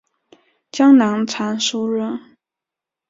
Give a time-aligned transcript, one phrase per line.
[0.71, 2.19] 江南常熟人。